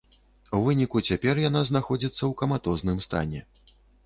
У 0.59 0.61
выніку 0.67 1.01
цяпер 1.11 1.41
яна 1.49 1.61
знаходзіцца 1.69 2.17
ў 2.17 2.33
каматозным 2.41 2.97
стане. 3.09 3.45